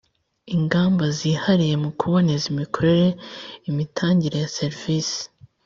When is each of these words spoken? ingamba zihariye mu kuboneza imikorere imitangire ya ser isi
ingamba 0.55 1.05
zihariye 1.17 1.75
mu 1.83 1.89
kuboneza 1.99 2.45
imikorere 2.53 3.07
imitangire 3.69 4.35
ya 4.43 4.49
ser 4.55 4.73
isi 4.97 5.23